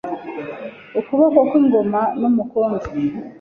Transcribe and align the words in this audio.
Ukuboko 0.99 1.39
kw'ingoma 1.49 2.01
n' 2.19 2.23
Umukondo 2.29 2.85